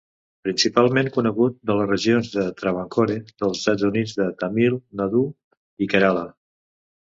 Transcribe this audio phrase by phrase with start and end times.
[0.45, 5.23] Principalment conegut de les regions de Travancore dels estats de Tamil Nadu
[5.87, 6.27] i Kerala.